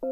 [0.00, 0.10] Oké,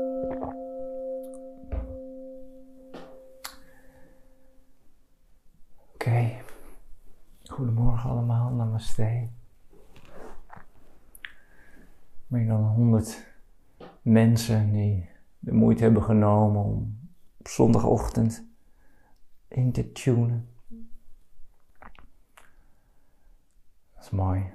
[7.45, 9.29] goedemorgen allemaal, namaste.
[12.27, 13.27] Meer dan 100
[14.03, 16.99] mensen die de moeite hebben genomen om
[17.39, 18.47] op zondagochtend
[19.49, 20.49] in te tunen.
[23.95, 24.55] Dat is mooi.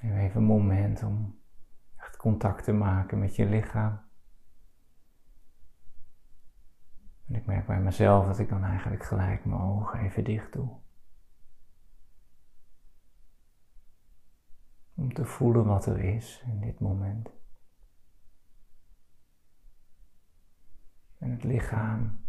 [0.00, 1.40] Even een moment om
[1.96, 4.00] echt contact te maken met je lichaam.
[7.26, 10.78] En ik merk bij mezelf dat ik dan eigenlijk gelijk mijn ogen even dicht doe.
[14.94, 17.30] Om te voelen wat er is in dit moment.
[21.18, 22.24] En het lichaam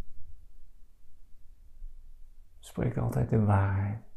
[2.60, 4.11] spreekt altijd de waarheid.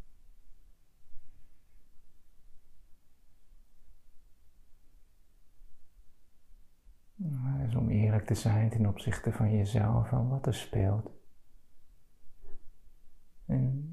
[7.26, 11.10] Dus om eerlijk te zijn ten opzichte van jezelf, van wat er speelt.
[13.46, 13.88] En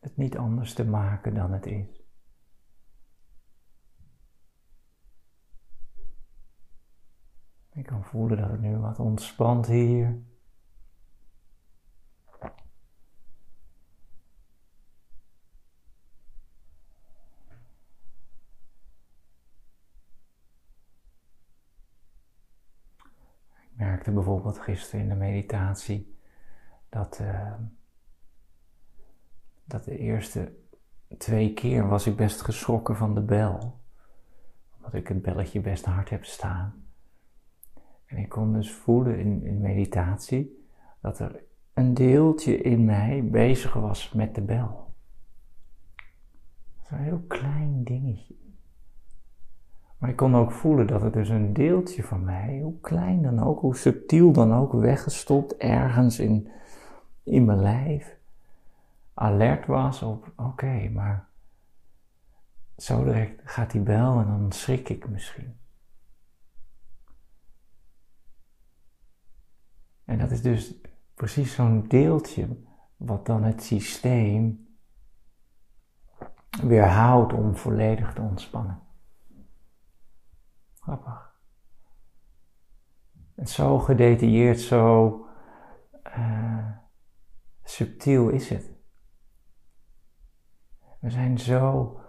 [0.00, 2.02] het niet anders te maken dan het is.
[7.72, 10.22] Ik kan voelen dat het nu wat ontspant hier.
[23.78, 26.16] Merkte bijvoorbeeld gisteren in de meditatie
[26.88, 27.52] dat, uh,
[29.64, 30.52] dat de eerste
[31.18, 33.80] twee keer was ik best geschrokken van de bel.
[34.76, 36.84] Omdat ik het belletje best hard heb staan.
[38.04, 40.66] En ik kon dus voelen in, in meditatie
[41.00, 41.42] dat er
[41.74, 44.94] een deeltje in mij bezig was met de bel.
[46.82, 48.47] Zo'n heel klein dingetje.
[49.98, 53.42] Maar ik kon ook voelen dat het dus een deeltje van mij, hoe klein dan
[53.42, 56.48] ook, hoe subtiel dan ook, weggestopt ergens in,
[57.22, 58.16] in mijn lijf,
[59.14, 61.28] alert was op, oké, maar
[62.76, 65.56] zo direct gaat die bel en dan schrik ik misschien.
[70.04, 70.74] En dat is dus
[71.14, 72.48] precies zo'n deeltje
[72.96, 74.68] wat dan het systeem
[76.62, 78.87] weerhoudt om volledig te ontspannen.
[80.88, 81.36] Grappig.
[83.34, 85.26] En zo gedetailleerd, zo
[86.16, 86.70] uh,
[87.62, 88.72] subtiel is het.
[91.00, 92.00] We zijn zo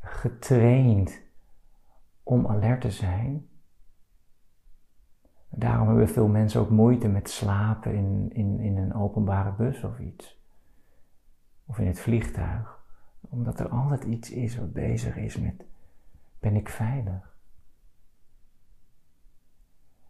[0.00, 1.22] getraind
[2.22, 3.48] om alert te zijn.
[5.50, 9.98] Daarom hebben veel mensen ook moeite met slapen in, in, in een openbare bus of
[9.98, 10.44] iets.
[11.66, 12.84] Of in het vliegtuig.
[13.20, 15.64] Omdat er altijd iets is wat bezig is met:
[16.38, 17.35] ben ik veilig?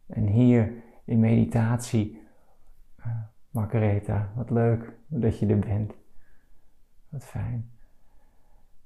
[0.07, 0.73] En hier
[1.05, 2.21] in meditatie,
[2.99, 3.07] uh,
[3.51, 5.95] Margaretha, wat leuk dat je er bent.
[7.09, 7.71] Wat fijn.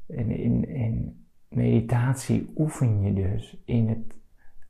[0.06, 4.14] En in, in meditatie oefen je dus in het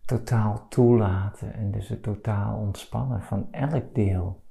[0.04, 4.42] totaal toelaten en dus het totaal ontspannen van elk deel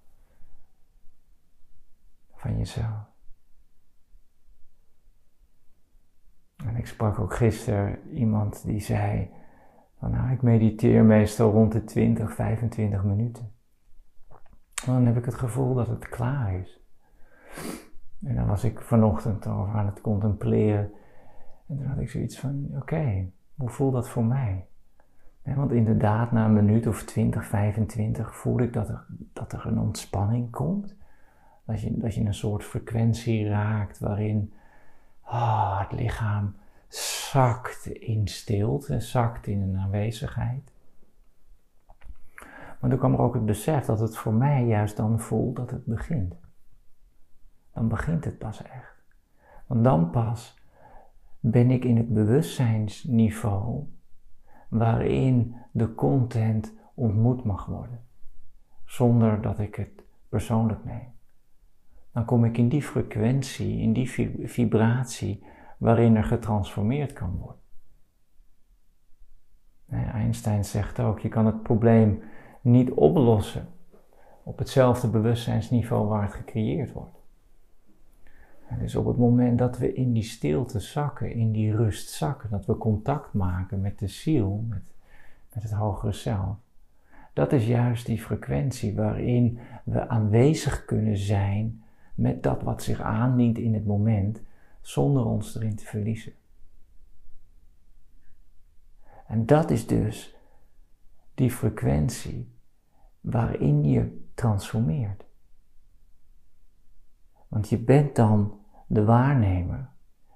[2.36, 3.08] van jezelf.
[6.66, 9.30] En ik sprak ook gisteren iemand die zei,
[10.00, 13.52] van, nou, ik mediteer meestal rond de 20, 25 minuten.
[14.86, 16.80] dan heb ik het gevoel dat het klaar is.
[18.24, 20.92] En dan was ik vanochtend over aan het contempleren.
[21.68, 24.64] En toen had ik zoiets van: oké, hoe voelt dat voor mij?
[25.56, 29.80] want inderdaad, na een minuut of 20, 25 voel ik dat er, dat er een
[29.80, 30.96] ontspanning komt.
[31.66, 34.54] Dat je, dat je een soort frequentie raakt waarin
[35.26, 36.56] oh, het lichaam
[36.90, 40.72] zakt in stilte, zakt in een aanwezigheid.
[42.80, 45.72] Maar toen kwam er ook het besef dat het voor mij juist dan voelt dat
[45.72, 46.36] het begint.
[47.74, 49.04] Dan begint het pas echt.
[49.68, 50.58] Want dan pas
[51.40, 53.84] ben ik in het bewustzijnsniveau
[54.70, 58.04] waarin de content ontmoet mag worden,
[58.86, 61.08] zonder dat ik het persoonlijk neem.
[62.12, 64.10] Dan kom ik in die frequentie, in die
[64.44, 65.44] vibratie
[65.80, 67.58] waarin er getransformeerd kan worden.
[70.14, 72.22] Einstein zegt ook, je kan het probleem
[72.62, 73.68] niet oplossen
[74.44, 77.18] op hetzelfde bewustzijnsniveau waar het gecreëerd wordt.
[78.80, 82.66] Dus op het moment dat we in die stilte zakken, in die rust zakken, dat
[82.66, 84.94] we contact maken met de ziel, met,
[85.54, 86.56] met het hogere zelf,
[87.34, 91.84] Dat is juist die frequentie waarin we aanwezig kunnen zijn
[92.16, 94.42] met dat wat zich aandient in het moment,
[94.82, 96.34] zonder ons erin te verliezen.
[99.28, 100.36] En dat is dus
[101.36, 102.52] die frequentie
[103.22, 105.26] waarin je transformeert.
[107.48, 109.90] Want je bent dan de waarnemer.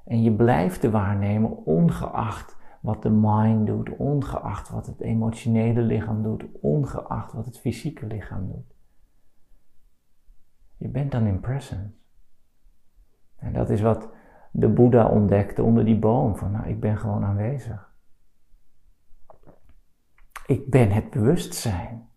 [0.04, 6.24] En je blijft de waarnemer ongeacht wat de mind doet, ongeacht wat het emotionele lichaam
[6.24, 8.75] doet, ongeacht wat het fysieke lichaam doet.
[10.78, 11.92] Je bent dan in presence.
[13.36, 14.10] En dat is wat
[14.56, 16.38] de Boeddha ontdekte onder die boom.
[16.38, 17.92] Van nou, ik ben gewoon aanwezig.
[20.46, 22.08] Ik ben het bewustzijn.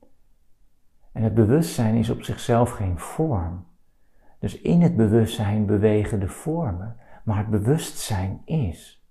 [1.12, 3.66] En het bewustzijn is op zichzelf geen vorm.
[4.38, 9.04] Dus in het bewustzijn bewegen de vormen, maar het bewustzijn is.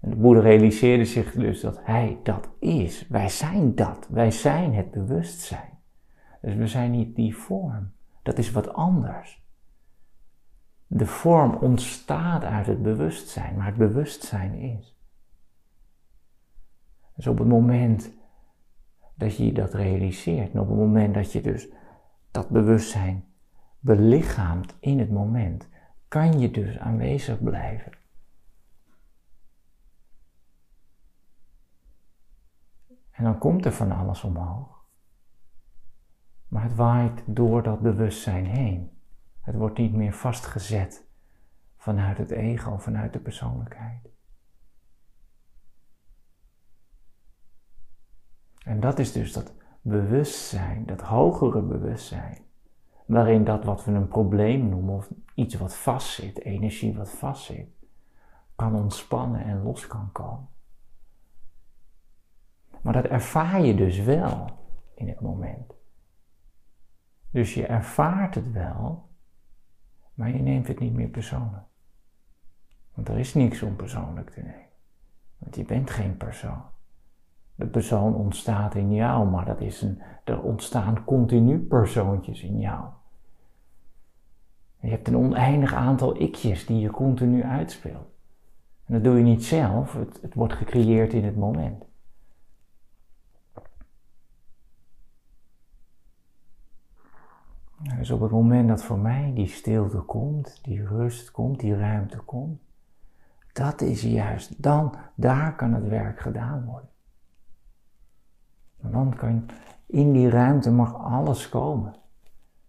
[0.00, 3.06] En de Boeddha realiseerde zich dus dat hij dat is.
[3.08, 4.08] Wij zijn dat.
[4.10, 5.78] Wij zijn het bewustzijn.
[6.40, 7.92] Dus we zijn niet die vorm.
[8.22, 9.46] Dat is wat anders.
[10.90, 14.96] De vorm ontstaat uit het bewustzijn, maar het bewustzijn is.
[17.14, 18.12] Dus op het moment
[19.14, 21.68] dat je dat realiseert, en op het moment dat je dus
[22.30, 23.24] dat bewustzijn
[23.80, 25.68] belichaamt in het moment,
[26.08, 27.92] kan je dus aanwezig blijven.
[33.10, 34.84] En dan komt er van alles omhoog.
[36.48, 38.97] Maar het waait door dat bewustzijn heen.
[39.48, 41.06] Het wordt niet meer vastgezet
[41.76, 44.08] vanuit het ego, vanuit de persoonlijkheid.
[48.64, 52.44] En dat is dus dat bewustzijn, dat hogere bewustzijn,
[53.06, 57.68] waarin dat wat we een probleem noemen of iets wat vastzit, energie wat vastzit,
[58.56, 60.48] kan ontspannen en los kan komen.
[62.82, 64.58] Maar dat ervaar je dus wel
[64.94, 65.74] in het moment.
[67.30, 69.07] Dus je ervaart het wel,
[70.18, 71.64] maar je neemt het niet meer persoonlijk.
[72.94, 74.66] Want er is niks om persoonlijk te nemen.
[75.38, 76.62] Want je bent geen persoon.
[77.54, 82.84] De persoon ontstaat in jou, maar dat is een, er ontstaan continu persoontjes in jou.
[84.80, 88.08] Je hebt een oneindig aantal ikjes die je continu uitspeelt.
[88.84, 91.84] En dat doe je niet zelf, het, het wordt gecreëerd in het moment.
[97.78, 102.18] Dus op het moment dat voor mij die stilte komt, die rust komt, die ruimte
[102.18, 102.60] komt,
[103.52, 106.88] dat is juist, dan, daar kan het werk gedaan worden.
[108.80, 109.46] En dan kan
[109.86, 111.94] in die ruimte mag alles komen.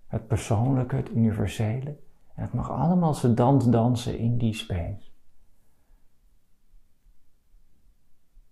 [0.08, 1.98] Het persoonlijke, het universele.
[2.36, 5.12] En het mag allemaal dans dansen in die space.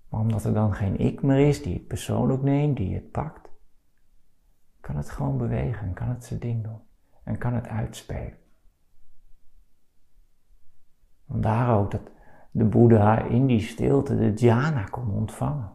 [0.09, 3.49] Maar omdat er dan geen ik meer is die het persoonlijk neemt, die het pakt,
[4.87, 6.79] kan het gewoon bewegen en kan het zijn ding doen.
[7.23, 8.37] En kan het uitspelen.
[11.27, 12.01] Vandaar ook dat
[12.51, 15.71] de Boeddha in die stilte de dhyana kon ontvangen.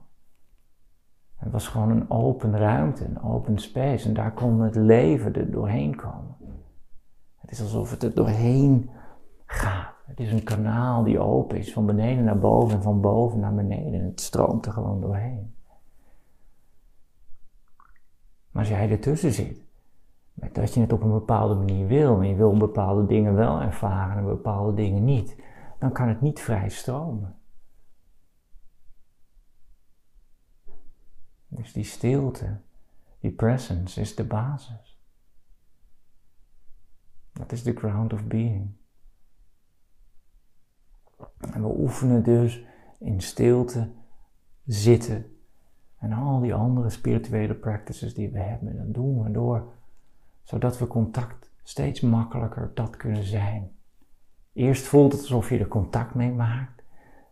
[1.37, 4.09] Het was gewoon een open ruimte, een open space.
[4.09, 6.37] En daar kon het leven er doorheen komen.
[7.37, 8.91] Het is alsof het er doorheen
[9.47, 9.95] gaat.
[10.07, 13.55] Het is een kanaal die open is, van beneden naar boven en van boven naar
[13.55, 14.01] beneden.
[14.01, 15.52] En het stroomt er gewoon doorheen.
[18.53, 19.65] Maar als jij ertussen zit,
[20.33, 23.61] met dat je het op een bepaalde manier wil, en je wil bepaalde dingen wel
[23.61, 25.37] ervaren en bepaalde dingen niet,
[25.79, 27.37] dan kan het niet vrij stromen.
[31.49, 32.61] Dus die stilte,
[33.21, 35.01] die presence is de basis.
[37.33, 38.73] Dat is de ground of being.
[41.39, 42.65] En we oefenen dus
[42.99, 43.93] in stilte
[44.65, 45.32] zitten
[46.03, 48.77] en al die andere spirituele practices die we hebben.
[48.77, 49.73] Dat doen we door,
[50.43, 53.77] zodat we contact steeds makkelijker dat kunnen zijn.
[54.53, 56.83] Eerst voelt het alsof je er contact mee maakt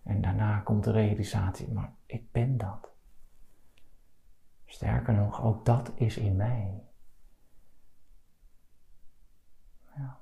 [0.02, 2.88] en daarna komt de realisatie, maar ik ben dat.
[4.64, 6.82] Sterker nog, ook dat is in mij.
[9.96, 10.20] Ja.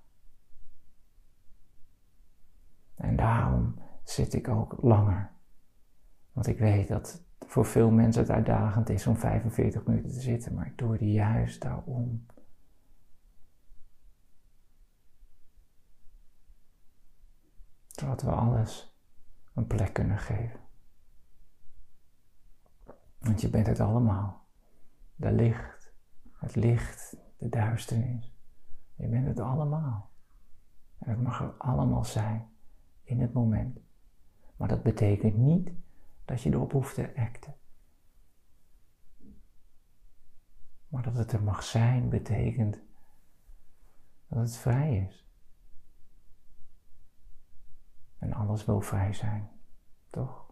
[2.95, 5.31] En daarom zit ik ook langer.
[6.33, 10.55] Want ik weet dat voor veel mensen het uitdagend is om 45 minuten te zitten,
[10.55, 12.26] maar ik doe het juist daarom.
[17.87, 18.99] Zodat we alles
[19.55, 20.61] een plek kunnen geven.
[23.19, 24.47] Want je bent het allemaal.
[25.14, 25.93] De licht,
[26.33, 28.37] het licht, de duisternis.
[28.95, 30.11] Je bent het allemaal.
[30.99, 32.49] En het mag er allemaal zijn
[33.02, 33.78] in het moment.
[34.57, 35.71] Maar dat betekent niet
[36.29, 37.55] dat je erop hoeft te acten.
[40.89, 42.83] Maar dat het er mag zijn betekent
[44.29, 45.27] dat het vrij is.
[48.19, 49.51] En alles wil vrij zijn,
[50.11, 50.47] toch?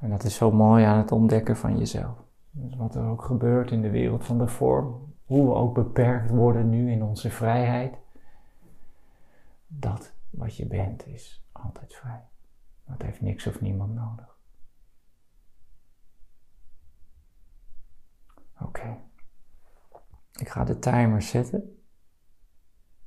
[0.00, 2.24] En dat is zo mooi aan het ontdekken van jezelf.
[2.50, 6.30] Dus wat er ook gebeurt in de wereld van de vorm, hoe we ook beperkt
[6.30, 7.98] worden nu in onze vrijheid,
[9.72, 12.28] dat wat je bent is altijd vrij.
[12.84, 14.38] Dat heeft niks of niemand nodig.
[18.60, 18.96] Oké.
[20.32, 21.82] Ik ga de timer zetten.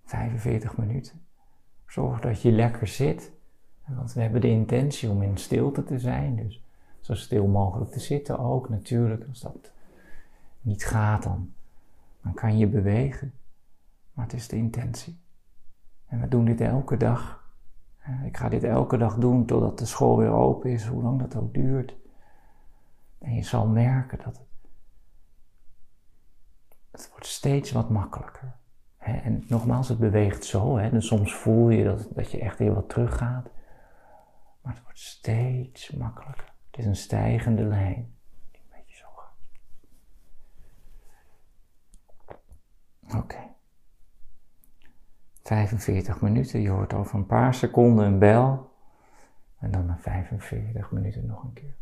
[0.03, 1.25] 45 minuten.
[1.87, 3.31] Zorg dat je lekker zit.
[3.87, 6.35] Want we hebben de intentie om in stilte te zijn.
[6.35, 6.63] Dus
[6.99, 8.69] zo stil mogelijk te zitten ook.
[8.69, 9.71] Natuurlijk, als dat
[10.61, 11.53] niet gaat, dan,
[12.21, 13.33] dan kan je bewegen.
[14.13, 15.22] Maar het is de intentie.
[16.13, 17.51] En we doen dit elke dag.
[18.25, 21.35] Ik ga dit elke dag doen totdat de school weer open is, hoe lang dat
[21.35, 21.95] ook duurt.
[23.19, 24.47] En je zal merken dat het,
[26.91, 28.55] het wordt steeds wat makkelijker.
[28.97, 30.77] En nogmaals, het beweegt zo.
[30.77, 30.89] Hè?
[30.89, 33.49] Dus soms voel je dat, dat je echt weer wat teruggaat.
[34.61, 36.53] Maar het wordt steeds makkelijker.
[36.69, 38.15] Het is een stijgende lijn.
[38.51, 39.07] Een beetje zo.
[43.17, 43.52] Oké.
[45.43, 46.61] 45 minuten.
[46.61, 48.71] Je hoort over een paar seconden een bel.
[49.59, 51.75] En dan na 45 minuten nog een keer.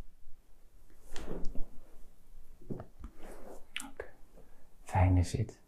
[3.91, 4.05] Oké.
[4.83, 5.60] Fijne zit.